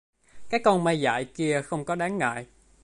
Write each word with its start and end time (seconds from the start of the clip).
cái 0.49 0.61
con 0.63 0.83
ma 0.83 0.91
dại 0.91 1.25
kia 1.25 1.61
không 1.65 1.85
có 1.85 1.95
đáng 1.95 2.17
ngại 2.17 2.45